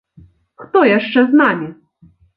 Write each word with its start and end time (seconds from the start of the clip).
Хто 0.61 0.79
яшчэ 0.97 1.23
з 1.29 1.41
намі? 1.45 1.67